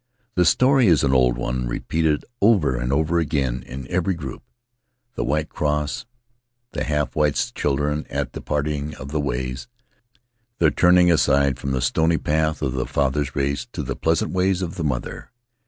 The 0.33 0.45
story 0.45 0.87
is 0.87 1.03
an 1.03 1.13
old 1.13 1.37
one, 1.37 1.67
repeated 1.67 2.25
over 2.41 2.75
and 2.75 2.91
over 2.91 3.19
again 3.19 3.61
in 3.61 3.87
every 3.87 4.15
group: 4.15 4.41
the 5.13 5.23
white 5.23 5.49
cross; 5.49 6.07
the 6.71 6.83
half 6.85 7.11
Tahitian 7.11 7.11
Tales 7.11 7.15
white 7.15 7.51
children 7.53 8.07
at 8.09 8.33
the 8.33 8.41
parting 8.41 8.95
of 8.95 9.09
the 9.09 9.21
ways; 9.21 9.67
their 10.57 10.71
turning 10.71 11.11
aside 11.11 11.59
from 11.59 11.69
the 11.69 11.81
stony 11.81 12.17
path 12.17 12.63
of 12.63 12.73
the 12.73 12.87
father's 12.87 13.35
race 13.35 13.67
to 13.73 13.83
the 13.83 13.95
pleasant 13.95 14.31
ways 14.33 14.63
of 14.63 14.73
the 14.73 14.83
mother. 14.83 15.29